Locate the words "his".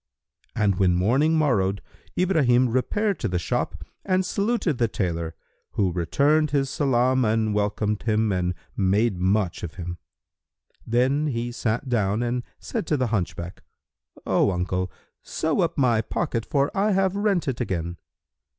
6.49-6.71